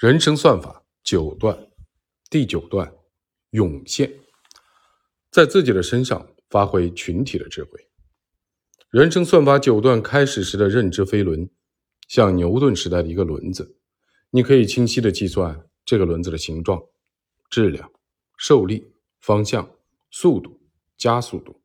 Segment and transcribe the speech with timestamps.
[0.00, 1.68] 人生算法九段，
[2.30, 2.90] 第九段
[3.50, 4.10] 涌现，
[5.30, 7.72] 在自己的身上发挥群体的智慧。
[8.88, 11.50] 人生算法九段开始时的认知飞轮，
[12.08, 13.76] 像牛顿时代的一个轮子，
[14.30, 16.82] 你可以清晰的计算这个轮子的形状、
[17.50, 17.92] 质量、
[18.38, 19.70] 受力、方向、
[20.10, 20.62] 速度、
[20.96, 21.60] 加速度。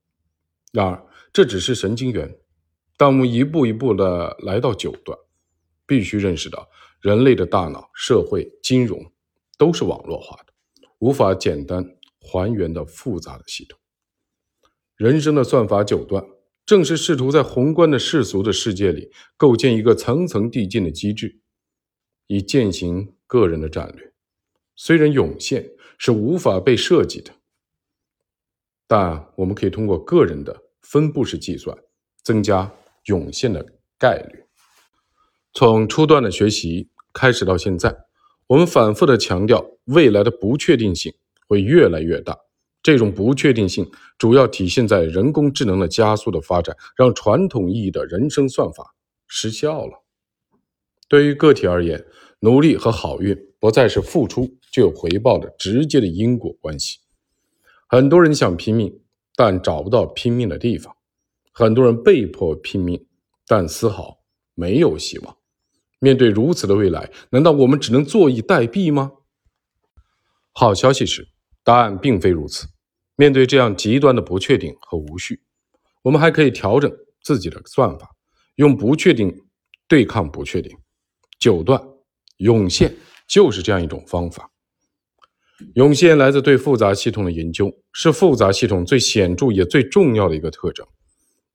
[0.74, 2.38] 然而，这只是神经元。
[2.98, 5.18] 当我们一步一步的来到九段，
[5.86, 6.70] 必须认识到。
[7.06, 9.12] 人类的大脑、社会、金融
[9.60, 10.54] 都是网络化的，
[10.98, 11.86] 无法简单
[12.18, 13.78] 还原的复杂的系统。
[14.96, 16.26] 人生的算法九段，
[16.66, 21.40] 正是试图在宏观的世俗的世界里构建一个层层递进的机制，
[22.26, 24.12] 以践行个人的战略。
[24.76, 27.32] 虽然涌现是无法被设计的，
[28.88, 31.78] 但我们可以通过个人的分布式计算，
[32.24, 33.64] 增加涌现的
[34.00, 34.44] 概率。
[35.54, 36.90] 从初段的学习。
[37.16, 37.96] 开始到现在，
[38.46, 41.14] 我们反复的强调，未来的不确定性
[41.48, 42.38] 会越来越大。
[42.84, 48.94] 这种不确定性主要体现在人工智能的加速的发展，让传统意义的人生算法
[49.28, 50.04] 失效了。
[51.08, 52.06] 对于个体而言，
[52.42, 57.00] 努力和好运不再是付出就有回报的直接的因果关系。
[57.88, 59.02] 很多人想拼命，
[59.36, 60.94] 但找不到拼命的地方；
[61.54, 63.08] 很多人被迫拼命，
[63.48, 64.20] 但丝毫
[64.54, 65.38] 没有希望。
[66.00, 69.12] 面对如此的未来，难道我们只能坐以待毙吗？
[70.52, 71.28] 好消息是，
[71.64, 72.68] 答案并非如此。
[73.16, 75.42] 面对这样极端的不确定和无序，
[76.04, 76.92] 我们还可以调整
[77.24, 78.10] 自己的算法，
[78.56, 79.34] 用不确定
[79.88, 80.78] 对抗不确定。
[81.40, 81.82] 九段
[82.38, 82.96] 涌现
[83.28, 84.52] 就是这样一种方法。
[85.76, 90.86] 涌现来自对复杂系统的研究，是复杂系统最显著也最重要的一个特征。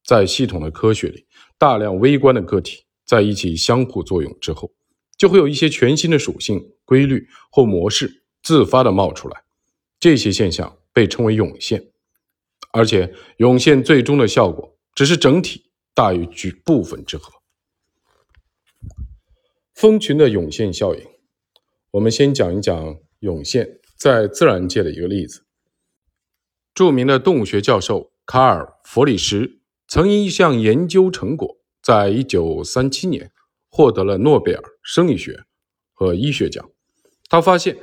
[0.05, 1.27] 在系统的科学里，
[1.59, 2.83] 大量微观的个体。
[3.11, 4.71] 在一起相互作用之后，
[5.19, 9.43] 就会有一些全新的属性、规律或模式自发的冒出来。
[9.99, 11.91] 这些现象被称为涌现，
[12.71, 17.33] 而且涌现最终的效果只是整体大于局部分之和。
[19.75, 21.05] 蜂群的涌现效应，
[21.91, 25.45] 我们先讲一讲涌现在自然界的一个例子。
[26.73, 31.60] 著名的动物学教授卡尔·弗里什曾因一项研究成果。
[31.91, 33.33] 在一九三七年，
[33.69, 35.43] 获得了诺贝尔生理学
[35.93, 36.71] 和医学奖。
[37.29, 37.77] 他发现，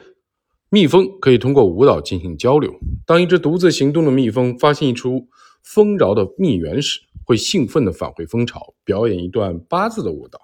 [0.69, 2.73] 蜜蜂可以通过舞蹈进行交流。
[3.05, 5.27] 当一只独自行动的蜜蜂发现一出
[5.61, 10.39] 丰饶的蜜源时，会兴奋地返回蜂巢，表演一段八字的舞蹈。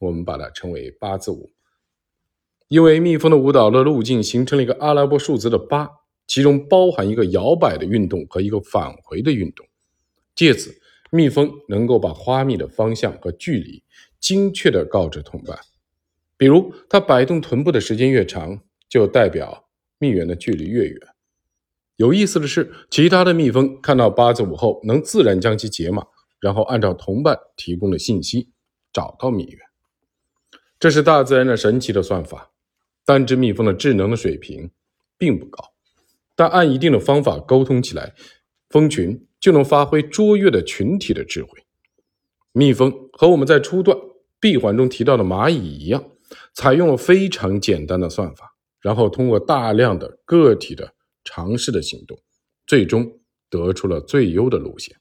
[0.00, 1.52] 我们把它称为八字舞，
[2.66, 5.88] 因为蜜蜂的舞蹈的路径形成了一个阿拉伯数字的八，
[6.26, 9.64] 其中包含一个摇摆的运动和一个返回的运动，
[10.34, 10.76] 借此。
[11.16, 13.82] 蜜蜂能够把花蜜的方向和距离
[14.20, 15.58] 精确地告知同伴，
[16.36, 19.68] 比如它摆动臀部的时间越长，就代表
[19.98, 21.00] 蜜源的距离越远。
[21.96, 26.06] 有意思的是，其他的蜜蜂看到八字舞后，能自然将其解码，
[26.38, 28.50] 然后按照同伴提供的信息
[28.92, 29.58] 找到蜜源。
[30.78, 32.52] 这是大自然的神奇的算法。
[33.06, 34.70] 单只蜜蜂的智能的水平
[35.16, 35.72] 并不高，
[36.34, 38.14] 但按一定的方法沟通起来，
[38.68, 39.22] 蜂群。
[39.38, 41.62] 就能发挥卓越的群体的智慧。
[42.50, 43.96] 蜜蜂和我们在初段
[44.40, 46.10] 闭环中提到的蚂蚁一样，
[46.54, 52.18] 采用了非常简单的算法，然后通过大量的个体的尝试的行动，
[52.66, 54.96] 最终得出了最优的路线。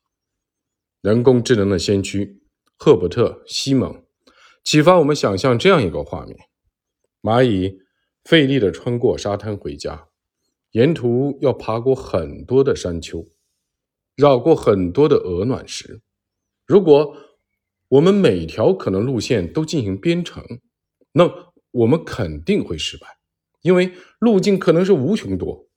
[1.01, 2.43] 人工智能的先驱
[2.77, 4.03] 赫伯特·西蒙
[4.63, 6.37] 启发我们想象这样一个画面：
[7.23, 7.79] 蚂蚁
[8.25, 10.07] 费力地穿过沙滩回家，
[10.71, 13.25] 沿途要爬过很多的山丘。
[14.15, 16.01] 绕过很多的鹅卵石，
[16.65, 17.15] 如果
[17.89, 20.43] 我们每条可能路线都进行编程，
[21.11, 21.29] 那
[21.71, 23.07] 我们肯定会失败，
[23.61, 25.67] 因为路径可能是无穷多。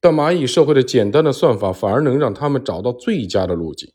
[0.00, 3.92] 但蚂蚁社会的简单的算法反而能让他们找到最佳的路径。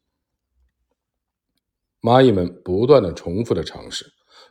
[2.02, 4.06] 蚂蚁们不断的重复的尝试，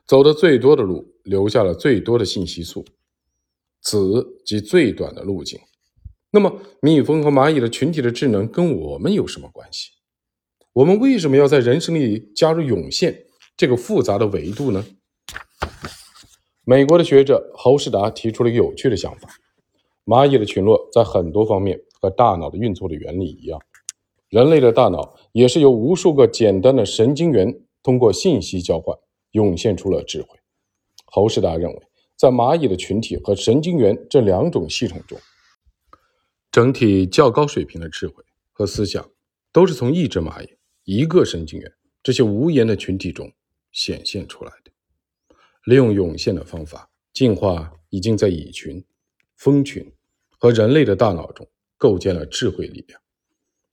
[0.06, 2.86] 走的最多的路，留下了最多的信息素，
[3.82, 5.60] 此即最短的路径。
[6.34, 6.50] 那么，
[6.80, 9.90] 蜜蜂和蚂蚁的群体的智能跟我们有什么关系？
[10.72, 14.82] 我们为什么要在人生里加入涌现这个复杂的维度呢？
[16.64, 19.28] 美国的学者侯世达提出了一个有趣的想法：
[20.06, 23.60] 蚂蚁的群落在很多方面和大脑的运作的原理一样，
[24.30, 28.96] 人类的大脑也是由无数个简单的神经元通过信息交换
[29.32, 30.28] 涌现出了智慧。
[31.04, 31.82] 侯世达认为，
[32.16, 35.18] 在蚂蚁的群体和神经元这两种系统中。
[36.52, 38.22] 整体较高水平的智慧
[38.52, 39.10] 和思想，
[39.50, 41.72] 都是从一只蚂蚁、一个神经元
[42.02, 43.32] 这些无言的群体中
[43.72, 44.70] 显现出来的。
[45.64, 48.84] 利用涌现的方法，进化已经在蚁群、
[49.36, 49.90] 蜂群
[50.38, 53.00] 和人类的大脑中构建了智慧力量。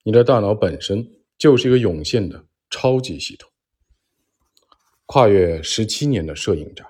[0.03, 1.05] 你的大脑本身
[1.37, 3.51] 就是一个涌现的超级系统。
[5.05, 6.87] 跨越十七年的摄影展，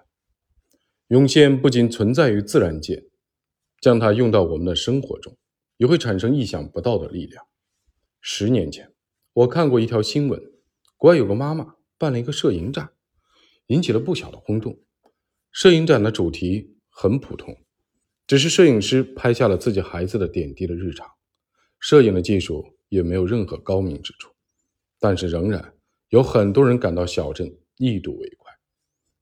[1.07, 3.05] 涌现不仅存在于自然界，
[3.81, 5.35] 将它用到我们的生活中，
[5.79, 7.45] 也会产生意想不到的力量。
[8.19, 8.93] 十年前，
[9.31, 10.41] 我看过一条新闻，
[10.97, 12.91] 国外有个妈妈办了一个摄影展，
[13.67, 14.77] 引起了不小的轰动。
[15.53, 17.55] 摄影展的主题很普通，
[18.27, 21.07] 只是摄影师拍下了自己孩子的点滴的日常，
[21.79, 24.33] 摄影的技术也没有任何高明之处，
[24.99, 25.73] 但是仍然
[26.09, 28.51] 有很多人感到小镇一睹为快。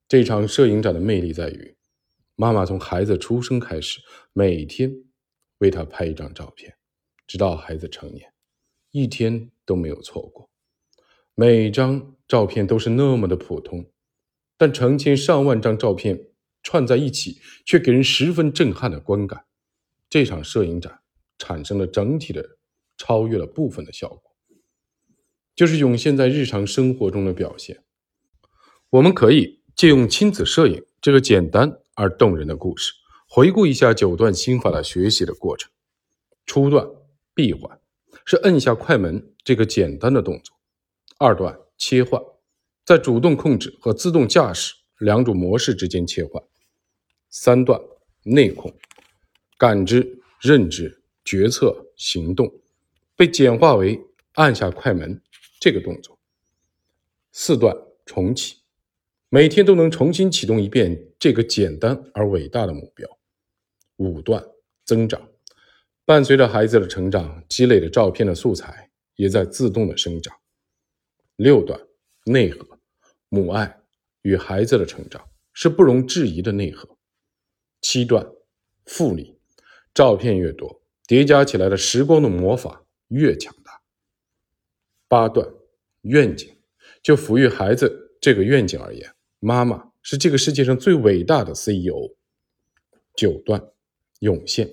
[0.08, 1.78] 这场摄影展的魅力在于，
[2.36, 4.00] 妈妈从孩子出生开始，
[4.34, 4.92] 每天
[5.60, 6.76] 为他拍一张照片，
[7.26, 8.32] 直到孩子成年。
[8.92, 10.50] 一天都没有错过，
[11.36, 13.92] 每张照片都是那么的普通，
[14.58, 16.28] 但成千上万张照片
[16.64, 19.46] 串在一起，却给人十分震撼的观感。
[20.10, 21.02] 这场摄影展
[21.38, 22.58] 产生了整体的
[22.98, 24.36] 超越了部分的效果，
[25.54, 27.84] 就是涌现在日常生活中的表现。
[28.90, 32.94] 我们可以借用亲子摄影这个简单而动人的故事，
[33.28, 35.70] 回顾一下九段心法的学习的过程。
[36.46, 36.88] 初段
[37.34, 37.80] 闭环。
[38.26, 40.54] 是摁下快门这个简单的动作。
[41.18, 42.22] 二段切换，
[42.84, 46.44] 在主动控制和自动驾驶两种模式之间切换。
[47.30, 47.80] 三段
[48.24, 48.74] 内控，
[49.58, 52.54] 感知、认知、决策、行动
[53.16, 53.98] 被简化为
[54.34, 55.22] 按下快门
[55.62, 56.20] 这个动作。
[57.32, 57.74] 四段
[58.06, 58.58] 重启，
[59.30, 63.17] 每天都能重新启动一遍这个简单而伟大的目标。
[63.98, 64.44] 五段
[64.86, 65.30] 增长。
[66.06, 70.34] 伴随着孩子的成长，积累的照片的素材也在自动的生长。
[71.36, 71.80] 六段
[72.26, 72.80] 内核，
[73.30, 73.82] 母爱
[74.22, 76.98] 与孩子的成长是不容置疑的内核。
[77.82, 78.26] 七段
[78.86, 79.38] 复利，
[79.94, 83.82] 照片越多，叠加起来的时光的魔法越强大。
[85.08, 85.48] 八段
[86.02, 86.58] 愿景，
[87.04, 92.16] 就抚育孩子这个愿景而言，妈妈是这个世界上最伟大的 CEO。
[93.16, 93.72] 九段
[94.20, 94.70] 涌现。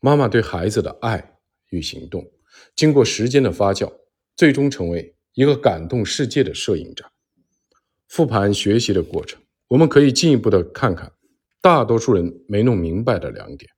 [0.00, 1.38] 妈妈对孩子的爱
[1.70, 2.30] 与行动，
[2.74, 3.92] 经过时间的发酵，
[4.36, 7.10] 最终成为一个感动世界的摄影展。
[8.08, 11.12] 复盘学习的过程，我们可以进一步的看看
[11.60, 13.70] 大多数人没弄明白的两点：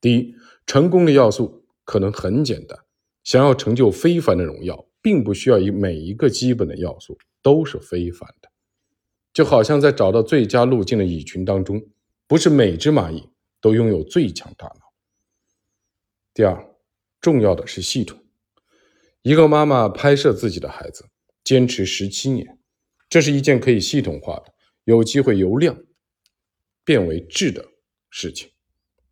[0.00, 0.34] 第一，
[0.66, 2.78] 成功的要素可能很简单，
[3.22, 8.50] 想要成就非凡的荣耀，并不需要以每一个基本的要素都是非凡的。
[9.32, 11.82] 就好像在找到最佳路径的蚁群当中，
[12.28, 13.30] 不是每只蚂蚁
[13.64, 14.92] 都拥有最强大脑。
[16.34, 16.76] 第二，
[17.18, 18.22] 重要的是系统。
[19.22, 21.08] 一个妈妈拍摄自己的孩子，
[21.42, 22.58] 坚持十七年，
[23.08, 24.52] 这是一件可以系统化的、
[24.84, 25.74] 有机会由量
[26.84, 27.66] 变为质的
[28.10, 28.50] 事情。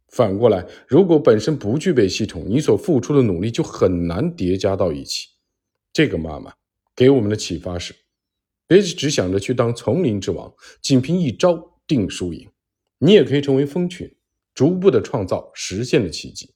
[0.09, 5.29] 反过来，如果本身不具备系统，你所付出的努力就很难叠加到一起。
[5.95, 6.53] 这个妈妈
[6.95, 7.95] 给我们的启发是：
[8.67, 10.53] 别只想着去当丛林之王，
[10.83, 12.47] 仅凭一招定输赢。
[12.99, 14.15] 你也可以成为蜂群，
[14.55, 16.55] 逐步的创造实现的奇迹。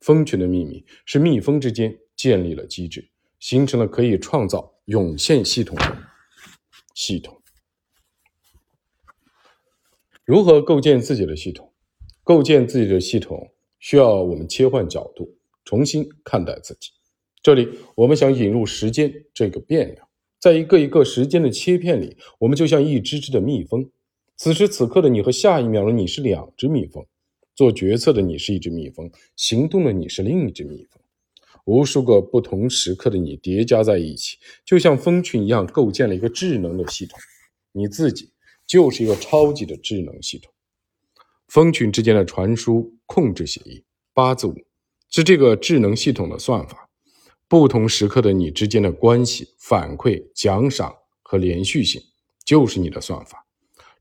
[0.00, 5.96] 蜂群的秘密是蜜蜂之间建立了机制，形成了可以创造涌现系统的
[6.94, 7.40] 系统。
[10.24, 11.72] 如何构建自己的系统？
[12.24, 16.90] 构建自己的系统需要我们切换角度，重新看待自己。
[17.42, 20.08] 这里我们想引入时间这个变量，
[20.38, 23.90] 在一个一个时间的切片里，我们就像一只只的蜜蜂。
[24.36, 27.04] 此时此刻的你和下一秒的你是两只蜜蜂。
[27.54, 31.02] 做决策的你是一只蜜蜂，行动的你是另一只蜜蜂，
[31.64, 37.18] 无数个不同时刻的你叠加在一起，就像蜂群一样，构建了一个智能的系统。
[37.72, 38.32] 你自己
[38.66, 40.52] 就是一个超级的智能系统。
[41.48, 44.54] 蜂群之间的传输控制协议八字舞
[45.10, 46.88] 是这个智能系统的算法。
[47.48, 52.00] 不同时刻的你之间的关系、反馈、奖赏和连续性，
[52.46, 53.46] 就是你的算法。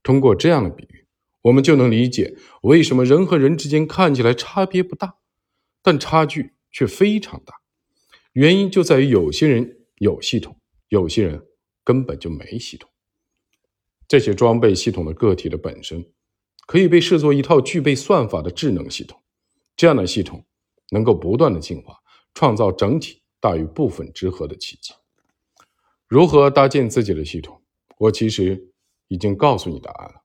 [0.01, 1.00] 通过这样的比喻。
[1.41, 5.17] 我们就能理解为什么人和人之间看起来差别不大，
[5.81, 7.55] 但差距却非常大。
[8.33, 10.57] 原因就在于有些人有系统，
[10.89, 11.47] 有些人
[11.83, 12.89] 根本就没系统。
[14.07, 16.05] 这些装备系统的个体的本身，
[16.67, 19.21] 可以被视作一套具备算法的智能系统。
[19.75, 20.45] 这样的系统
[20.91, 21.97] 能够不断的进化，
[22.33, 24.93] 创造整体大于部分之和的奇迹。
[26.07, 27.61] 如何搭建自己的系统？
[27.97, 28.71] 我其实
[29.07, 30.20] 已经告诉你答案了。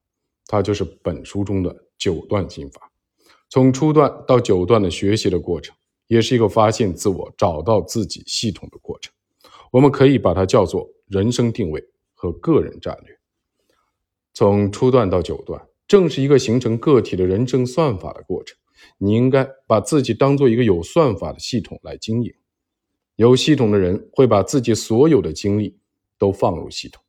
[0.47, 2.91] 它就是本书中的九段心法，
[3.49, 5.75] 从初段到九段的学习的过程，
[6.07, 9.13] 也是一个发现自我、找到自己系统的过程。
[9.73, 11.85] 我们可以把它叫做人生定位
[12.15, 13.19] 和个人战略。
[14.33, 18.57] 从初段到九段，正是一个形成个体的人生算法的过程。
[18.99, 22.33] 你应该把自己当做一个有算法的系统来经营。
[23.17, 25.79] 有系统的人会把自己所有的精力
[26.19, 27.03] 都放入系统，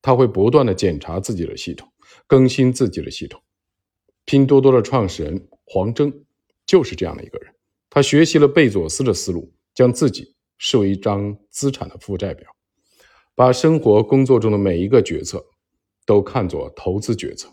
[0.00, 1.91] 他会不断的检查自己的系统，
[2.26, 3.42] 更新自己的系统。
[4.24, 6.24] 拼多多的创始人黄峥
[6.64, 7.52] 就是这样的一个人。
[7.90, 12.48] 他学习了贝佐斯的思路，将自己视为一张资产的负债表，
[13.34, 15.44] 把生活工作中的每一个决策
[16.06, 17.52] 都看作投资决策。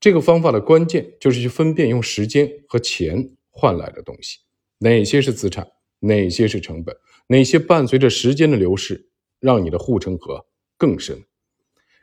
[0.00, 4.38] 这个方法的关键就是去分辨用时间和钱换来的东西，
[4.78, 5.68] 哪些是资产，
[6.00, 6.96] 哪些是成本，
[7.28, 10.44] 哪些伴随着时间的流逝让你的护城河
[10.76, 11.22] 更深，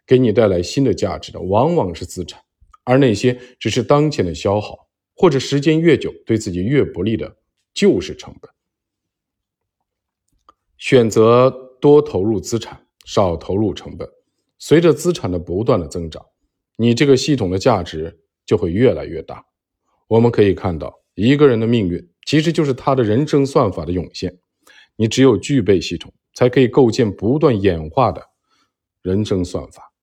[0.09, 2.41] 给你带来新的价值的往往是资产，
[2.83, 7.37] 而那些只是当前的消耗或者时间越久对自己越不利的。
[7.71, 8.51] 就是成本。
[10.77, 11.49] 选择
[11.79, 14.09] 多投入资产，少投入成本。
[14.57, 16.25] 随着资产的不断的增长，
[16.75, 19.45] 你这个系统的价值就会越来越大。
[20.07, 24.39] 我们可以看到，一个人的命运其实就是他的人生算法的涌现。
[24.97, 28.21] 你只有具备系统，才可以构建不断演化的
[29.03, 29.93] 人生算法。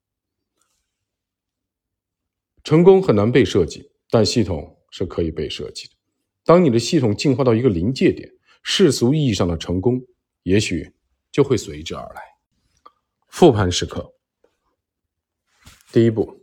[2.67, 5.95] 成功很难被设计，但系统是可以被设计的。
[6.45, 8.29] 当你的系统进化到一个临界点，
[8.65, 10.03] 世俗意义上的成功，
[10.43, 10.93] 也许
[11.31, 12.21] 就会随之而来。
[13.29, 14.15] 复盘时刻，
[15.93, 16.41] 第一步，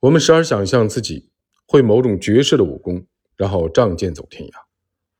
[0.00, 1.28] 我们时而想象自己
[1.66, 3.06] 会某种绝世的武功，
[3.36, 4.54] 然后仗剑走天涯。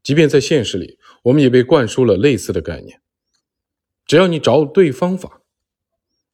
[0.02, 3.02] 即便在现实里，我们也被灌输了类似的概念：
[4.06, 5.42] 只要你找对方法、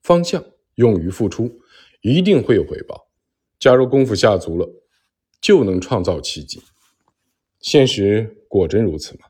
[0.04, 0.44] 方向，
[0.76, 1.60] 勇于付出，
[2.00, 3.09] 一定会有回报。
[3.60, 4.68] 假如功夫下足了，
[5.38, 6.62] 就能创造奇迹。
[7.60, 9.26] 现实果真如此吗？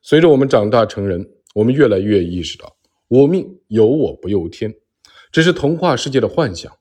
[0.00, 2.76] 随着我们长大成人，我们越来越意识到，
[3.08, 4.72] 我命由我不由天，
[5.32, 6.72] 只是童话世界的幻想。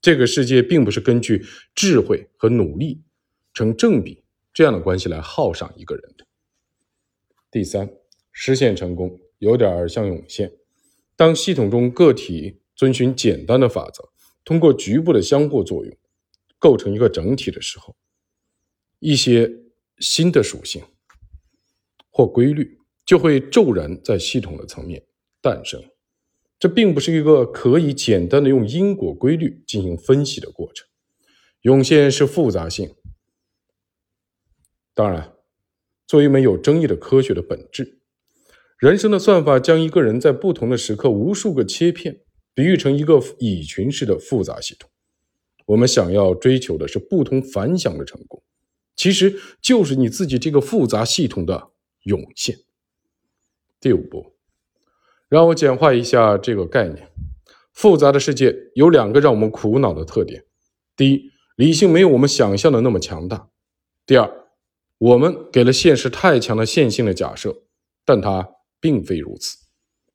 [0.00, 1.44] 这个世界并不是根据
[1.74, 3.02] 智慧和努力
[3.54, 6.26] 成正比这样的关系来耗上一个人的。
[7.50, 7.88] 第三，
[8.32, 10.52] 实现成功有点像涌现。
[11.14, 14.10] 当系统中个体遵循简单的法则，
[14.46, 15.94] 通过局部的相互作用，
[16.58, 17.94] 构成一个整体的时候。
[19.00, 19.52] 一些
[19.98, 20.82] 新的属性
[22.10, 25.04] 或规律就会骤然在系统的层面
[25.42, 25.82] 诞生。
[26.58, 30.88] 这并不是一个可以简单的用因果规律进行分析的过程。
[31.62, 32.94] 涌现是复杂性。
[34.94, 35.34] 当然，
[36.06, 38.00] 作为一门有争议的科学的本质，
[38.78, 42.22] 人生的算法将一个人在不同的时刻无数个切片
[42.56, 44.88] 比喻成一个蚁群式的复杂系统。
[45.66, 48.42] 我们想要追求的是不同凡响的成功。
[48.96, 51.72] 其实就是你自己这个复杂系统的
[52.04, 52.56] 涌现。
[53.78, 54.32] 第五步，
[55.28, 57.10] 让我简化一下这个概念：
[57.74, 60.42] 复杂的世界有两个让我们苦恼的特点。
[60.96, 63.50] 第一，理性没有我们想象的那么强大；
[64.06, 64.32] 第二，
[64.96, 67.64] 我们给了现实太强的线性的假设，
[68.06, 68.48] 但它
[68.80, 69.58] 并非如此。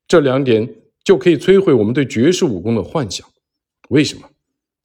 [0.07, 3.27] 这两点就可以摧毁我们对绝世武功的幻想。
[3.89, 4.29] 为什么？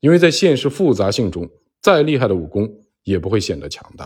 [0.00, 1.49] 因为在现实复杂性中，
[1.80, 2.82] 再厉害的武功。
[3.06, 4.04] 也不会显得强大，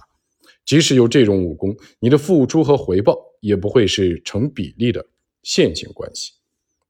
[0.67, 5.02] 即使有这种武功，你的付出和回报也不会是成比例的
[5.43, 6.33] 线性关系。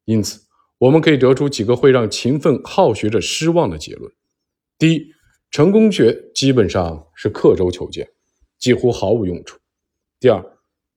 [0.07, 0.41] 因此，
[0.79, 4.13] 我们可以得出几个会让勤奋好学者失望的结论：
[4.77, 5.07] 第一，
[5.53, 8.11] 成功学基本上是刻舟求剑，
[8.59, 9.57] 几乎毫无用处；
[10.19, 10.45] 第二，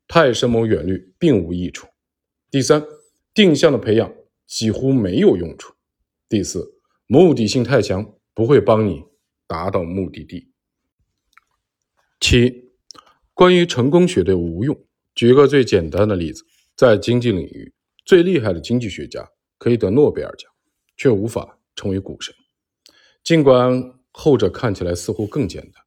[0.07, 1.85] 太深谋远虑并无益处；
[2.49, 2.83] 第三，
[3.33, 4.13] 定向的培养
[4.45, 5.73] 几乎没有用处；
[6.29, 9.03] 第四，目的性太强，不会帮你
[9.47, 10.51] 达到目的地。
[12.19, 12.71] 七，
[13.33, 14.85] 关于成功学的无用，
[15.15, 17.73] 举个最简单的例子，在经济领域，
[18.05, 20.49] 最厉害的经济学家可以得诺贝尔奖，
[20.95, 22.33] 却无法成为股神，
[23.23, 25.83] 尽管后者看起来似乎更简单。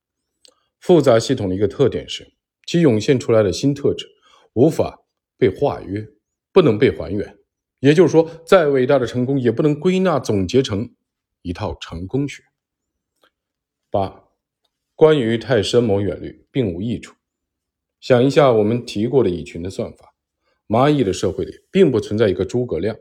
[0.81, 2.35] 复杂系统的一个特点是，
[2.67, 4.07] 其涌现出来的新特质
[4.53, 5.07] 无法
[5.39, 6.07] 被化约，
[6.57, 7.37] 不能被还原。
[7.81, 10.95] 也就是说，再伟大的成功也不能归纳总结成
[11.43, 12.43] 一套成功学。
[13.91, 14.23] 八。
[14.95, 17.15] 关于太深谋远虑并无益处。
[18.01, 20.15] 想一下，我们提过的蚁群的算法，
[20.67, 22.97] 蚂蚁的社会里并不存在一个诸葛亮，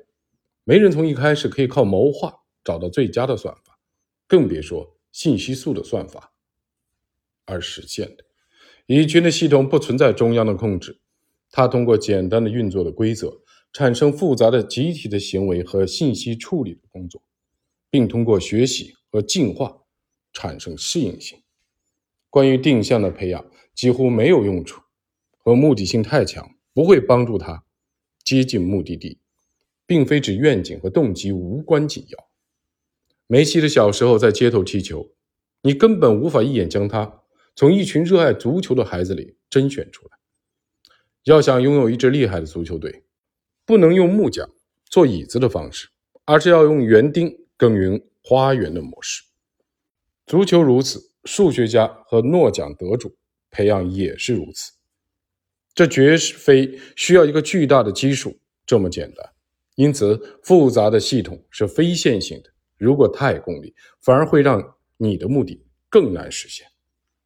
[0.65, 2.33] 没人从一开始可以靠谋划
[2.65, 3.79] 找到最佳的算法，
[4.27, 6.33] 更别说信息素的算法
[7.45, 8.25] 而实现的。
[8.87, 10.99] 蚁群的系统不存在中央的控制，
[11.49, 13.41] 它通过简单的运作的规则，
[13.75, 17.21] 产生复杂的集体的行为和信息处理的工作，
[17.89, 19.81] 并通过学习和进化
[20.31, 21.37] 产生适应性。
[22.29, 24.81] 关于定向的培养几乎没有用处，
[25.37, 27.65] 和目的性太强，不会帮助他
[28.23, 29.19] 接近目的地，
[29.85, 32.29] 并非指愿景和动机无关紧要。
[33.27, 35.11] 梅西的小时候在街头踢球，
[35.63, 40.17] 你根本无法一眼将他从一群热爱足球的孩子里甄选出来。
[41.25, 43.03] 要想拥有一支厉害的足球队，
[43.65, 44.49] 不能用木匠
[44.85, 45.87] 做椅子的方式，
[46.25, 49.23] 而是要用园丁耕耘花园的模式。
[50.25, 53.15] 足球如此，数学家和诺奖得主
[53.49, 54.71] 培养也是如此。
[55.73, 59.29] 这绝非需要一个巨大的基数这么简单。
[59.75, 62.49] 因此，复杂的系统是非线性的。
[62.77, 66.65] 如果太功利，反而会让你的目的更难实现。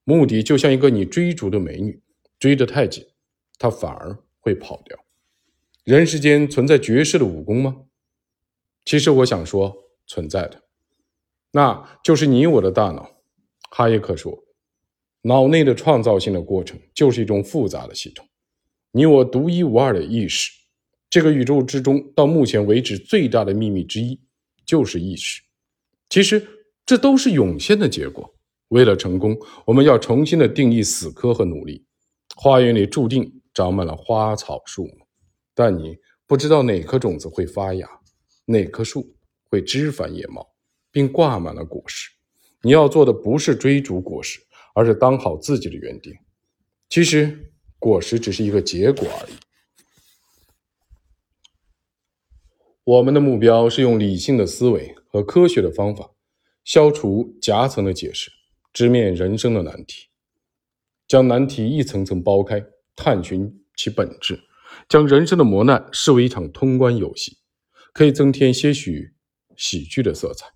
[0.04, 2.02] 目的就像一个你追逐的美女，
[2.40, 3.06] 追得太紧，
[3.60, 4.98] 她反而会跑掉。
[5.90, 7.76] 人世间存在绝世的武功吗？
[8.86, 10.62] 其实我想说，存在的，
[11.50, 13.10] 那就是你我的大脑。
[13.72, 14.38] 哈耶克说，
[15.24, 18.24] 脑内的创造性的过程就是一种复杂的系统，
[18.92, 20.52] 你我独一无二的意识。
[21.10, 24.22] 这个宇宙之中，到目前为止最大的秘密之一，
[24.68, 25.42] 就是意识。
[26.08, 26.48] 其实，
[26.86, 28.32] 这都是涌现的结果。
[28.68, 31.84] 为了成功，我们要重新的定义死磕和努力。
[32.36, 34.92] 花园里注定长满了花草树木，
[35.60, 37.86] 但你不知道哪颗种子会发芽，
[38.46, 39.14] 哪棵树
[39.50, 40.48] 会枝繁叶茂，
[40.90, 42.10] 并挂满了果实。
[42.62, 44.40] 你要做的不是追逐果实，
[44.74, 46.14] 而是当好自己的园丁。
[46.88, 49.34] 其实，果实只是一个结果而已。
[52.86, 56.10] 我们的目标是用理性的思维和科学的方法，
[56.64, 58.32] 消除夹层的解释，
[58.72, 60.08] 直面人生的难题，
[61.06, 64.42] 将难题一层层剥开，探寻其本质，
[64.88, 67.38] 将人生的磨难视为一场通关游戏，
[67.94, 69.14] 可以增添些许
[69.56, 70.48] 喜剧的色彩，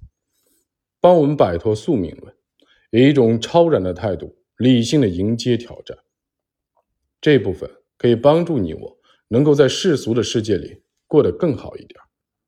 [0.99, 2.35] 帮我们摆脱宿命论，
[2.91, 5.97] 以一种超然的态度，理性的迎接挑战。
[7.19, 11.99] 这部分可以帮助你我能够在世俗的世界里过得更好一点。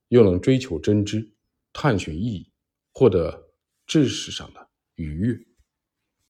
[0.09, 1.31] 又能追求真知，
[1.73, 2.51] 探寻意义，
[2.93, 3.49] 获得
[3.87, 5.54] 知识上的愉悦。